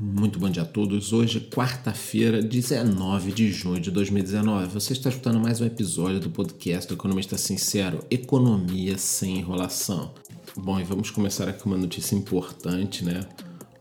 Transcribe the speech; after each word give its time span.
Muito 0.00 0.38
bom 0.38 0.48
dia 0.48 0.62
a 0.62 0.64
todos. 0.66 1.12
Hoje, 1.12 1.40
quarta-feira, 1.40 2.40
19 2.40 3.32
de 3.32 3.50
junho 3.50 3.80
de 3.80 3.90
2019. 3.90 4.68
Você 4.68 4.92
está 4.92 5.08
escutando 5.08 5.40
mais 5.40 5.60
um 5.60 5.66
episódio 5.66 6.20
do 6.20 6.30
podcast 6.30 6.86
do 6.86 6.94
Economista 6.94 7.36
Sincero: 7.36 8.04
Economia 8.08 8.96
sem 8.96 9.38
enrolação. 9.38 10.12
Bom, 10.56 10.78
e 10.78 10.84
vamos 10.84 11.10
começar 11.10 11.48
aqui 11.48 11.66
uma 11.66 11.76
notícia 11.76 12.14
importante, 12.14 13.04
né? 13.04 13.26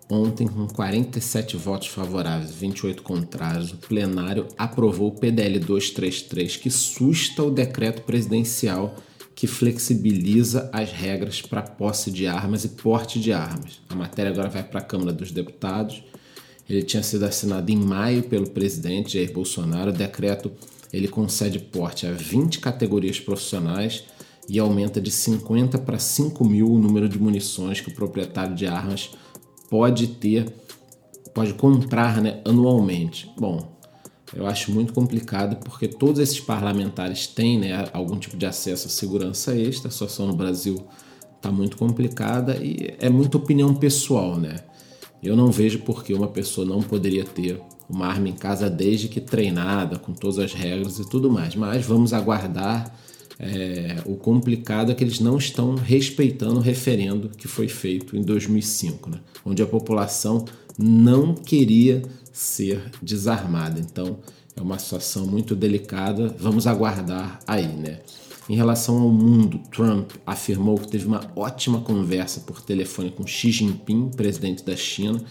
Ontem, 0.10 0.48
com 0.48 0.66
47 0.66 1.56
votos 1.56 1.90
favoráveis 1.90 2.50
e 2.50 2.54
28 2.54 3.04
contrários, 3.04 3.72
o 3.72 3.78
plenário 3.78 4.48
aprovou 4.58 5.10
o 5.10 5.16
PDL 5.20 5.60
233, 5.60 6.58
que 6.58 6.72
susta 6.72 7.44
o 7.44 7.52
decreto 7.52 8.02
presidencial 8.02 8.96
que 9.38 9.46
flexibiliza 9.46 10.68
as 10.74 10.92
regras 10.92 11.44
para 11.44 11.62
posse 11.62 12.10
de 12.10 12.26
armas 12.26 12.66
e 12.66 12.70
porte 12.70 13.20
de 13.20 13.32
armas. 13.32 13.80
A 13.88 13.94
matéria 13.94 14.32
agora 14.32 14.50
vai 14.50 14.64
para 14.64 14.80
a 14.80 14.84
Câmara 14.84 15.14
dos 15.14 15.32
Deputados. 15.32 16.02
Ele 16.68 16.82
tinha 16.82 17.04
sido 17.04 17.24
assinado 17.24 17.72
em 17.72 17.78
maio 17.78 18.24
pelo 18.24 18.50
presidente 18.50 19.14
Jair 19.14 19.32
Bolsonaro. 19.32 19.92
O 19.92 19.94
decreto 19.94 20.52
ele 20.92 21.08
concede 21.08 21.60
porte 21.60 22.08
a 22.08 22.12
20 22.14 22.58
categorias 22.58 23.20
profissionais 23.20 24.06
e 24.50 24.58
aumenta 24.58 25.00
de 25.00 25.12
50 25.12 25.78
para 25.78 26.00
5 26.00 26.44
mil 26.44 26.72
o 26.72 26.80
número 26.80 27.08
de 27.08 27.20
munições 27.20 27.80
que 27.80 27.90
o 27.90 27.94
proprietário 27.94 28.56
de 28.56 28.66
armas 28.66 29.12
pode 29.70 30.08
ter, 30.08 30.52
pode 31.32 31.54
comprar 31.54 32.24
né, 32.24 32.42
anualmente. 32.44 33.30
Bom, 33.38 33.77
eu 34.36 34.46
acho 34.46 34.72
muito 34.72 34.94
complicado 34.94 35.58
porque 35.64 35.88
todos 35.88 36.20
esses 36.20 36.40
parlamentares 36.40 37.28
têm 37.28 37.60
né, 37.60 37.88
algum 37.94 38.18
tipo 38.18 38.36
de 38.36 38.46
acesso 38.46 38.88
à 38.88 38.90
segurança 38.90 39.56
extra, 39.56 39.88
a 39.88 39.92
situação 39.92 40.28
no 40.28 40.36
Brasil 40.36 40.86
está 41.36 41.52
muito 41.52 41.78
complicada 41.78 42.58
e 42.58 42.96
é 43.00 43.10
muita 43.10 43.38
opinião 43.38 43.74
pessoal, 43.74 44.38
né? 44.38 44.58
Eu 45.22 45.36
não 45.36 45.52
vejo 45.52 45.80
por 45.80 46.04
que 46.04 46.14
uma 46.14 46.28
pessoa 46.28 46.66
não 46.66 46.82
poderia 46.82 47.24
ter 47.24 47.62
uma 47.90 48.08
arma 48.08 48.30
em 48.30 48.34
casa 48.34 48.70
desde 48.70 49.08
que 49.08 49.20
treinada, 49.22 49.98
com 49.98 50.14
todas 50.14 50.40
as 50.40 50.54
regras 50.54 51.00
e 51.00 51.10
tudo 51.10 51.32
mais. 51.32 51.56
Mas 51.56 51.86
vamos 51.86 52.14
aguardar. 52.14 52.94
É, 53.40 53.98
o 54.06 54.16
complicado 54.16 54.92
é 54.92 54.96
que 54.96 55.04
eles 55.04 55.20
não 55.20 55.38
estão 55.38 55.76
respeitando 55.76 56.58
o 56.58 56.60
referendo 56.60 57.30
que 57.30 57.48
foi 57.48 57.68
feito 57.68 58.18
em 58.18 58.22
2005, 58.24 59.12
né? 59.12 59.20
onde 59.46 59.62
a 59.62 59.66
população 59.68 60.44
não 60.78 61.34
queria 61.34 62.04
ser 62.32 62.92
desarmada. 63.02 63.80
Então 63.80 64.20
é 64.56 64.62
uma 64.62 64.78
situação 64.78 65.26
muito 65.26 65.56
delicada. 65.56 66.36
Vamos 66.40 66.68
aguardar 66.68 67.40
aí, 67.48 67.68
né? 67.68 68.00
Em 68.50 68.56
relação 68.56 68.98
ao 68.98 69.10
mundo, 69.10 69.60
Trump 69.72 70.12
afirmou 70.26 70.78
que 70.78 70.88
teve 70.88 71.06
uma 71.06 71.30
ótima 71.36 71.82
conversa 71.82 72.40
por 72.42 72.62
telefone 72.62 73.12
com 73.12 73.28
Xi 73.28 73.52
Jinping, 73.52 74.10
presidente 74.16 74.64
da 74.64 74.76
China. 74.76 75.22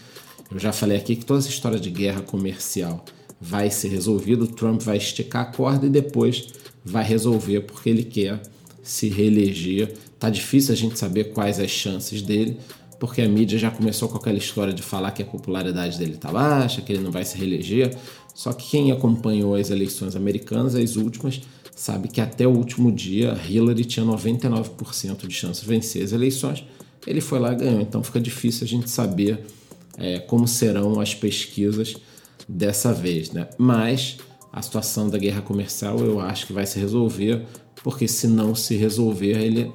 Eu 0.50 0.58
já 0.58 0.70
falei 0.70 0.98
aqui 0.98 1.16
que 1.16 1.24
toda 1.24 1.40
essa 1.40 1.48
história 1.48 1.80
de 1.80 1.90
guerra 1.90 2.20
comercial 2.20 3.04
vai 3.40 3.70
ser 3.70 3.88
resolvida. 3.88 4.44
O 4.44 4.48
Trump 4.48 4.82
vai 4.82 4.98
esticar 4.98 5.42
a 5.42 5.52
corda 5.52 5.86
e 5.86 5.90
depois 5.90 6.48
vai 6.84 7.04
resolver 7.04 7.62
porque 7.62 7.88
ele 7.88 8.04
quer 8.04 8.40
se 8.82 9.08
reeleger. 9.08 9.94
Tá 10.18 10.28
difícil 10.28 10.72
a 10.72 10.76
gente 10.76 10.98
saber 10.98 11.32
quais 11.32 11.58
as 11.58 11.70
chances 11.70 12.20
dele, 12.22 12.58
porque 12.98 13.20
a 13.20 13.28
mídia 13.28 13.58
já 13.58 13.70
começou 13.70 14.08
com 14.08 14.16
aquela 14.16 14.38
história 14.38 14.72
de 14.72 14.82
falar 14.82 15.10
que 15.10 15.22
a 15.22 15.26
popularidade 15.26 15.98
dele 15.98 16.14
está 16.14 16.30
baixa, 16.30 16.80
que 16.80 16.92
ele 16.92 17.02
não 17.02 17.10
vai 17.10 17.24
se 17.24 17.36
reeleger. 17.36 17.96
Só 18.34 18.52
que 18.52 18.70
quem 18.70 18.92
acompanhou 18.92 19.54
as 19.54 19.70
eleições 19.70 20.16
americanas, 20.16 20.74
as 20.74 20.96
últimas, 20.96 21.40
sabe 21.74 22.08
que 22.08 22.20
até 22.20 22.46
o 22.46 22.50
último 22.50 22.90
dia 22.90 23.38
Hillary 23.48 23.84
tinha 23.84 24.04
99% 24.04 25.26
de 25.26 25.34
chance 25.34 25.60
de 25.60 25.66
vencer 25.66 26.02
as 26.02 26.12
eleições. 26.12 26.64
Ele 27.06 27.20
foi 27.20 27.38
lá 27.38 27.52
e 27.52 27.56
ganhou. 27.56 27.80
Então 27.80 28.02
fica 28.02 28.20
difícil 28.20 28.64
a 28.64 28.68
gente 28.68 28.90
saber 28.90 29.44
é, 29.98 30.18
como 30.18 30.48
serão 30.48 31.00
as 31.00 31.14
pesquisas 31.14 31.96
dessa 32.48 32.92
vez, 32.92 33.30
né? 33.30 33.48
Mas 33.58 34.18
a 34.52 34.62
situação 34.62 35.08
da 35.08 35.18
guerra 35.18 35.42
comercial 35.42 35.98
eu 35.98 36.20
acho 36.20 36.46
que 36.46 36.52
vai 36.52 36.66
se 36.66 36.78
resolver, 36.78 37.44
porque 37.82 38.08
se 38.08 38.26
não 38.26 38.54
se 38.54 38.74
resolver, 38.74 39.38
ele 39.38 39.70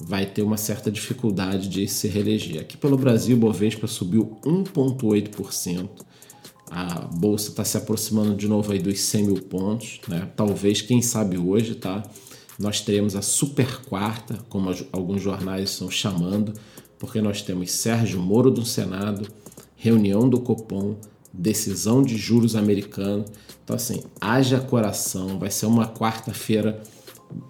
vai 0.00 0.26
ter 0.26 0.42
uma 0.42 0.56
certa 0.56 0.90
dificuldade 0.90 1.68
de 1.68 1.88
se 1.88 2.06
reeleger. 2.08 2.60
Aqui 2.60 2.76
pelo 2.76 2.96
Brasil, 2.96 3.36
o 3.36 3.40
Bovespa 3.40 3.86
subiu 3.86 4.38
1,8%. 4.44 5.88
A 6.70 7.00
bolsa 7.00 7.48
está 7.48 7.64
se 7.64 7.76
aproximando 7.76 8.34
de 8.34 8.46
novo 8.46 8.72
aí 8.72 8.78
dos 8.78 9.00
100 9.00 9.24
mil 9.24 9.42
pontos, 9.42 10.00
né? 10.06 10.28
Talvez, 10.36 10.82
quem 10.82 11.00
sabe 11.00 11.38
hoje, 11.38 11.74
tá? 11.74 12.02
Nós 12.58 12.80
teremos 12.80 13.16
a 13.16 13.22
super 13.22 13.80
quarta, 13.82 14.38
como 14.48 14.74
alguns 14.92 15.22
jornais 15.22 15.70
estão 15.70 15.90
chamando, 15.90 16.52
porque 16.98 17.20
nós 17.20 17.40
temos 17.40 17.70
Sérgio 17.70 18.20
Moro 18.20 18.50
do 18.50 18.66
Senado, 18.66 19.26
reunião 19.76 20.28
do 20.28 20.40
Copom, 20.40 20.96
decisão 21.32 22.02
de 22.02 22.16
juros 22.16 22.54
americano. 22.56 23.24
Então, 23.64 23.76
assim, 23.76 24.02
haja 24.20 24.60
coração, 24.60 25.38
vai 25.38 25.50
ser 25.50 25.66
uma 25.66 25.86
quarta-feira 25.86 26.82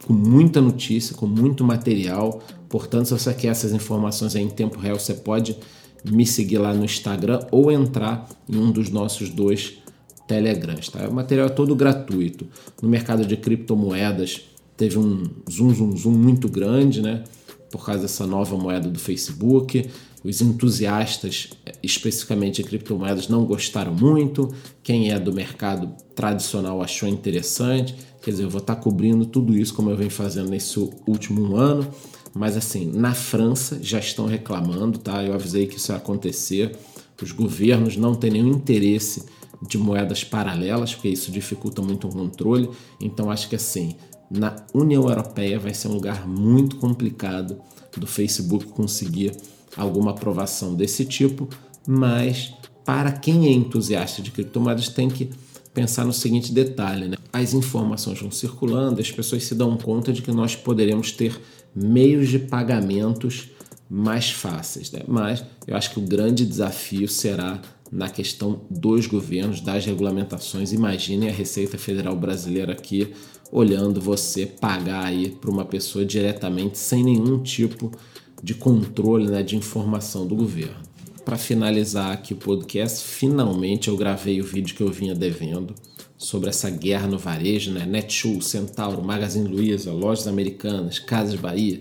com 0.06 0.12
muita 0.12 0.61
notícia, 0.61 1.15
com 1.15 1.27
muito 1.27 1.65
material. 1.65 2.41
Portanto, 2.69 3.06
se 3.06 3.12
você 3.12 3.33
quer 3.34 3.49
essas 3.49 3.72
informações 3.72 4.34
em 4.34 4.49
tempo 4.49 4.78
real, 4.78 4.99
você 4.99 5.15
pode 5.15 5.56
me 6.05 6.27
seguir 6.27 6.59
lá 6.59 6.72
no 6.72 6.84
Instagram 6.84 7.41
ou 7.50 7.71
entrar 7.71 8.28
em 8.49 8.56
um 8.56 8.71
dos 8.71 8.91
nossos 8.91 9.31
dois 9.31 9.78
Telegrams. 10.27 10.91
Tá? 10.91 11.09
O 11.09 11.12
material 11.12 11.47
é 11.47 11.50
todo 11.50 11.75
gratuito. 11.75 12.47
No 12.83 12.89
mercado 12.89 13.25
de 13.25 13.37
criptomoedas 13.37 14.43
teve 14.77 14.99
um 14.99 15.25
zoom, 15.50 15.75
zoom, 15.75 15.97
zoom 15.97 16.12
muito 16.12 16.49
grande, 16.49 17.03
né? 17.03 17.25
Por 17.71 17.84
causa 17.84 18.03
dessa 18.03 18.27
nova 18.27 18.56
moeda 18.56 18.89
do 18.89 18.99
Facebook. 18.99 19.89
Os 20.22 20.41
entusiastas, 20.41 21.50
especificamente 21.83 22.62
de 22.62 22.69
criptomoedas, 22.69 23.28
não 23.28 23.45
gostaram 23.45 23.95
muito. 23.95 24.53
Quem 24.83 25.10
é 25.10 25.19
do 25.19 25.33
mercado 25.33 25.95
tradicional 26.15 26.83
achou 26.83 27.09
interessante. 27.09 27.95
Quer 28.22 28.32
dizer, 28.32 28.44
eu 28.44 28.50
vou 28.50 28.60
estar 28.60 28.76
cobrindo 28.76 29.24
tudo 29.24 29.56
isso 29.56 29.74
como 29.74 29.90
eu 29.90 29.96
venho 29.96 30.10
fazendo 30.10 30.50
nesse 30.50 30.78
último 31.06 31.56
ano. 31.56 31.88
Mas 32.34 32.56
assim, 32.56 32.90
na 32.92 33.14
França 33.14 33.78
já 33.82 33.98
estão 33.98 34.26
reclamando, 34.26 34.98
tá? 34.98 35.24
Eu 35.24 35.34
avisei 35.34 35.66
que 35.66 35.76
isso 35.76 35.92
ia 35.92 35.96
acontecer. 35.96 36.76
Os 37.20 37.32
governos 37.32 37.96
não 37.96 38.14
têm 38.14 38.30
nenhum 38.30 38.48
interesse 38.48 39.24
de 39.66 39.76
moedas 39.76 40.22
paralelas, 40.22 40.94
porque 40.94 41.08
isso 41.08 41.32
dificulta 41.32 41.82
muito 41.82 42.06
o 42.06 42.10
controle. 42.10 42.68
Então 43.00 43.30
acho 43.30 43.48
que 43.48 43.56
assim, 43.56 43.96
na 44.30 44.54
União 44.74 45.08
Europeia 45.08 45.58
vai 45.58 45.74
ser 45.74 45.88
um 45.88 45.94
lugar 45.94 46.26
muito 46.26 46.76
complicado 46.76 47.58
do 47.96 48.06
Facebook 48.06 48.66
conseguir 48.66 49.32
alguma 49.76 50.12
aprovação 50.12 50.74
desse 50.74 51.04
tipo, 51.04 51.48
mas 51.86 52.52
para 52.84 53.12
quem 53.12 53.46
é 53.46 53.50
entusiasta 53.50 54.22
de 54.22 54.30
criptomoedas 54.30 54.88
tem 54.88 55.08
que 55.08 55.30
pensar 55.78 56.05
no 56.05 56.12
seguinte 56.12 56.53
detalhe: 56.53 57.06
né? 57.06 57.16
as 57.33 57.55
informações 57.55 58.21
vão 58.21 58.31
circulando, 58.33 59.00
as 59.00 59.12
pessoas 59.12 59.44
se 59.44 59.55
dão 59.55 59.77
conta 59.77 60.12
de 60.12 60.22
que 60.22 60.33
nós 60.33 60.56
poderemos 60.56 61.12
ter 61.12 61.41
meios 61.75 62.28
de 62.28 62.41
pagamentos 62.41 63.50
mais 63.89 64.31
fáceis. 64.31 64.91
Né? 64.91 65.00
Mas 65.06 65.44
eu 65.66 65.77
acho 65.77 65.93
que 65.93 66.00
o 66.00 66.03
grande 66.03 66.44
desafio 66.44 67.06
será 67.09 67.62
na 67.93 68.09
questão 68.09 68.61
dos 68.69 69.06
governos, 69.06 69.61
das 69.61 69.87
regulamentações. 69.87 70.72
Imaginem 70.72 71.28
a 71.28 71.33
Receita 71.33 71.78
Federal 71.78 72.16
Brasileira 72.16 72.72
aqui 72.72 73.12
olhando 73.50 73.99
você 74.00 74.45
pagar 74.45 75.06
aí 75.06 75.31
para 75.31 75.50
uma 75.50 75.65
pessoa 75.65 76.05
diretamente 76.05 76.77
sem 76.77 77.03
nenhum 77.03 77.43
tipo 77.43 77.91
de 78.43 78.53
controle, 78.53 79.31
né, 79.31 79.43
de 79.43 79.56
informação 79.56 80.27
do 80.27 80.37
governo. 80.37 80.88
Para 81.28 81.37
finalizar 81.37 82.11
aqui 82.11 82.33
o 82.33 82.39
podcast, 82.39 83.05
finalmente 83.05 83.89
eu 83.89 83.97
gravei 83.99 84.41
o 84.41 84.44
vídeo 84.44 84.75
que 84.75 84.83
eu 84.83 84.91
vinha 84.91 85.15
devendo 85.15 85.75
sobre 86.16 86.49
essa 86.49 86.71
guerra 86.71 87.06
no 87.06 87.19
varejo, 87.19 87.71
né? 87.71 87.84
Netshoes, 87.84 88.47
Centauro, 88.47 89.05
Magazine 89.05 89.47
Luiza, 89.47 89.93
Lojas 89.93 90.27
Americanas, 90.27 90.99
Casas 90.99 91.39
Bahia. 91.39 91.81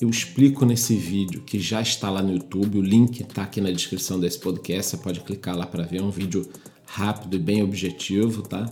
Eu 0.00 0.08
explico 0.08 0.64
nesse 0.64 0.96
vídeo 0.96 1.42
que 1.42 1.60
já 1.60 1.82
está 1.82 2.08
lá 2.08 2.22
no 2.22 2.32
YouTube, 2.32 2.78
o 2.78 2.80
link 2.80 3.20
está 3.20 3.42
aqui 3.42 3.60
na 3.60 3.70
descrição 3.70 4.18
desse 4.18 4.38
podcast, 4.38 4.92
você 4.92 4.96
pode 4.96 5.20
clicar 5.20 5.54
lá 5.54 5.66
para 5.66 5.84
ver, 5.84 5.98
é 5.98 6.02
um 6.02 6.10
vídeo 6.10 6.48
rápido 6.86 7.36
e 7.36 7.38
bem 7.38 7.62
objetivo, 7.62 8.40
tá? 8.40 8.64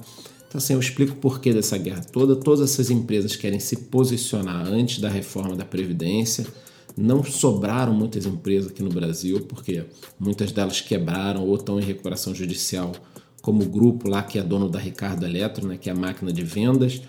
Então 0.48 0.56
assim, 0.56 0.72
eu 0.72 0.80
explico 0.80 1.12
o 1.12 1.16
porquê 1.16 1.52
dessa 1.52 1.76
guerra 1.76 2.00
toda. 2.00 2.34
Todas 2.34 2.70
essas 2.70 2.88
empresas 2.88 3.36
querem 3.36 3.60
se 3.60 3.76
posicionar 3.76 4.66
antes 4.68 5.00
da 5.00 5.10
reforma 5.10 5.54
da 5.54 5.66
Previdência, 5.66 6.46
não 6.96 7.24
sobraram 7.24 7.92
muitas 7.92 8.26
empresas 8.26 8.70
aqui 8.70 8.82
no 8.82 8.90
Brasil, 8.90 9.40
porque 9.48 9.84
muitas 10.18 10.52
delas 10.52 10.80
quebraram 10.80 11.46
ou 11.46 11.56
estão 11.56 11.78
em 11.80 11.84
recuperação 11.84 12.34
judicial, 12.34 12.92
como 13.42 13.62
o 13.62 13.68
grupo 13.68 14.08
lá 14.08 14.22
que 14.22 14.38
é 14.38 14.42
dono 14.42 14.68
da 14.68 14.78
Ricardo 14.78 15.24
Eletro, 15.24 15.66
né, 15.66 15.76
que 15.76 15.90
é 15.90 15.92
a 15.92 15.96
máquina 15.96 16.32
de 16.32 16.42
vendas. 16.42 17.02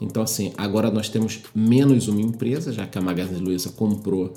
Então, 0.00 0.22
assim, 0.22 0.52
agora 0.56 0.90
nós 0.90 1.08
temos 1.08 1.40
menos 1.54 2.08
uma 2.08 2.20
empresa, 2.20 2.72
já 2.72 2.86
que 2.86 2.98
a 2.98 3.02
Magazine 3.02 3.40
Luiza 3.40 3.70
comprou 3.70 4.34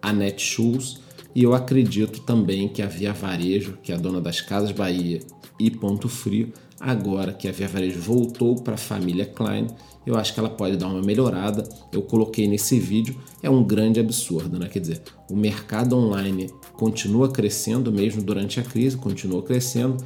a 0.00 0.12
Netshoes, 0.12 1.00
e 1.34 1.42
eu 1.42 1.54
acredito 1.54 2.20
também 2.20 2.68
que 2.68 2.80
a 2.80 2.86
Via 2.86 3.12
Varejo, 3.12 3.78
que 3.82 3.90
é 3.90 3.94
a 3.94 3.98
dona 3.98 4.20
das 4.20 4.40
Casas 4.40 4.70
Bahia 4.70 5.20
e 5.58 5.70
Ponto 5.70 6.08
Frio, 6.08 6.52
agora 6.78 7.32
que 7.32 7.48
a 7.48 7.52
Via 7.52 7.66
Varejo 7.66 8.00
voltou 8.00 8.56
para 8.56 8.74
a 8.74 8.78
família 8.78 9.26
Klein, 9.26 9.66
eu 10.06 10.16
acho 10.16 10.34
que 10.34 10.40
ela 10.40 10.50
pode 10.50 10.76
dar 10.76 10.86
uma 10.86 11.00
melhorada. 11.00 11.66
Eu 11.90 12.02
coloquei 12.02 12.46
nesse 12.46 12.78
vídeo, 12.78 13.16
é 13.42 13.48
um 13.48 13.64
grande 13.64 13.98
absurdo, 13.98 14.58
né? 14.58 14.68
Quer 14.68 14.80
dizer, 14.80 15.02
o 15.30 15.34
mercado 15.34 15.96
online 15.96 16.50
continua 16.74 17.30
crescendo 17.30 17.90
mesmo 17.90 18.22
durante 18.22 18.60
a 18.60 18.62
crise, 18.62 18.96
continua 18.96 19.42
crescendo 19.42 19.96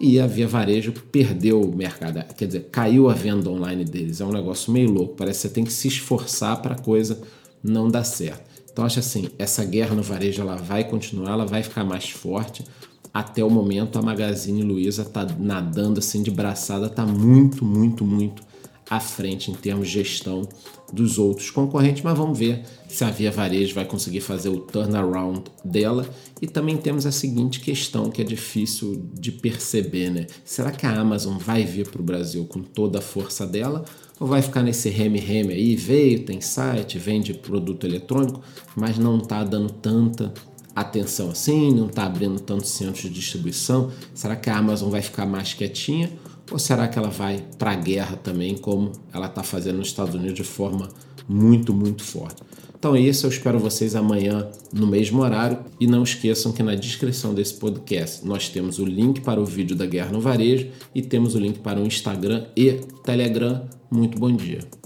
e 0.00 0.18
a 0.18 0.26
Via 0.26 0.48
Varejo 0.48 0.92
perdeu 1.12 1.60
o 1.60 1.74
mercado, 1.74 2.24
quer 2.34 2.46
dizer, 2.46 2.68
caiu 2.70 3.08
a 3.08 3.14
venda 3.14 3.48
online 3.48 3.84
deles. 3.84 4.20
É 4.20 4.24
um 4.24 4.32
negócio 4.32 4.72
meio 4.72 4.90
louco, 4.90 5.14
parece 5.14 5.42
que 5.42 5.48
você 5.48 5.54
tem 5.54 5.64
que 5.64 5.72
se 5.72 5.88
esforçar 5.88 6.60
para 6.60 6.74
a 6.74 6.78
coisa 6.78 7.20
não 7.62 7.88
dar 7.88 8.04
certo. 8.04 8.53
Então 8.74 8.84
acho 8.84 8.98
assim, 8.98 9.28
essa 9.38 9.64
guerra 9.64 9.94
no 9.94 10.02
varejo 10.02 10.42
ela 10.42 10.56
vai 10.56 10.82
continuar, 10.82 11.30
ela 11.30 11.46
vai 11.46 11.62
ficar 11.62 11.84
mais 11.84 12.10
forte. 12.10 12.64
Até 13.12 13.44
o 13.44 13.48
momento 13.48 13.96
a 14.00 14.02
Magazine 14.02 14.64
Luiza 14.64 15.04
tá 15.04 15.24
nadando 15.38 16.00
assim 16.00 16.24
de 16.24 16.30
braçada, 16.32 16.88
tá 16.88 17.06
muito, 17.06 17.64
muito, 17.64 18.04
muito 18.04 18.42
à 18.88 19.00
frente 19.00 19.50
em 19.50 19.54
termos 19.54 19.88
de 19.88 19.94
gestão 19.94 20.48
dos 20.92 21.18
outros 21.18 21.50
concorrentes, 21.50 22.02
mas 22.02 22.16
vamos 22.16 22.38
ver 22.38 22.62
se 22.88 23.02
a 23.04 23.10
Via 23.10 23.30
Varejo 23.30 23.74
vai 23.74 23.84
conseguir 23.84 24.20
fazer 24.20 24.48
o 24.48 24.60
turnaround 24.60 25.42
dela. 25.64 26.08
E 26.40 26.46
também 26.46 26.76
temos 26.76 27.06
a 27.06 27.12
seguinte 27.12 27.60
questão 27.60 28.10
que 28.10 28.22
é 28.22 28.24
difícil 28.24 29.08
de 29.12 29.32
perceber, 29.32 30.10
né? 30.10 30.26
Será 30.44 30.70
que 30.70 30.86
a 30.86 31.00
Amazon 31.00 31.36
vai 31.38 31.64
vir 31.64 31.88
para 31.88 32.00
o 32.00 32.04
Brasil 32.04 32.44
com 32.44 32.62
toda 32.62 32.98
a 32.98 33.02
força 33.02 33.46
dela? 33.46 33.84
Ou 34.20 34.28
vai 34.28 34.42
ficar 34.42 34.62
nesse 34.62 34.88
reme-reme 34.88 35.54
aí? 35.54 35.74
Veio, 35.74 36.24
tem 36.24 36.40
site, 36.40 36.98
vende 36.98 37.34
produto 37.34 37.86
eletrônico, 37.86 38.40
mas 38.76 38.96
não 38.96 39.18
está 39.18 39.42
dando 39.42 39.72
tanta 39.72 40.32
atenção 40.74 41.30
assim, 41.30 41.72
não 41.72 41.86
está 41.86 42.04
abrindo 42.04 42.40
tantos 42.40 42.70
centros 42.70 43.02
de 43.02 43.10
distribuição. 43.10 43.90
Será 44.12 44.36
que 44.36 44.50
a 44.50 44.56
Amazon 44.56 44.90
vai 44.90 45.02
ficar 45.02 45.26
mais 45.26 45.54
quietinha? 45.54 46.10
Ou 46.50 46.58
será 46.58 46.86
que 46.88 46.98
ela 46.98 47.08
vai 47.08 47.44
para 47.58 47.72
a 47.72 47.76
guerra 47.76 48.16
também, 48.16 48.56
como 48.56 48.92
ela 49.12 49.26
está 49.26 49.42
fazendo 49.42 49.78
nos 49.78 49.88
Estados 49.88 50.14
Unidos 50.14 50.34
de 50.34 50.44
forma 50.44 50.88
muito, 51.28 51.72
muito 51.72 52.02
forte? 52.02 52.42
Então 52.78 52.94
é 52.94 53.00
isso, 53.00 53.24
eu 53.24 53.30
espero 53.30 53.58
vocês 53.58 53.96
amanhã 53.96 54.46
no 54.70 54.86
mesmo 54.86 55.22
horário 55.22 55.58
e 55.80 55.86
não 55.86 56.02
esqueçam 56.02 56.52
que 56.52 56.62
na 56.62 56.74
descrição 56.74 57.32
desse 57.32 57.54
podcast 57.54 58.26
nós 58.26 58.50
temos 58.50 58.78
o 58.78 58.84
link 58.84 59.22
para 59.22 59.40
o 59.40 59.44
vídeo 59.46 59.74
da 59.74 59.86
Guerra 59.86 60.12
no 60.12 60.20
Varejo 60.20 60.68
e 60.94 61.00
temos 61.00 61.34
o 61.34 61.38
link 61.38 61.60
para 61.60 61.80
o 61.80 61.86
Instagram 61.86 62.44
e 62.54 62.72
Telegram. 63.02 63.66
Muito 63.90 64.18
bom 64.18 64.30
dia. 64.30 64.83